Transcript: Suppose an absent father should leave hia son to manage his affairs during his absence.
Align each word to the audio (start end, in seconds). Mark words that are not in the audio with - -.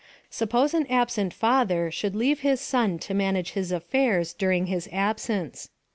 Suppose 0.31 0.73
an 0.73 0.87
absent 0.87 1.31
father 1.31 1.91
should 1.91 2.15
leave 2.15 2.39
hia 2.39 2.57
son 2.57 2.97
to 2.97 3.13
manage 3.13 3.51
his 3.51 3.71
affairs 3.71 4.33
during 4.33 4.65
his 4.65 4.89
absence. 4.91 5.69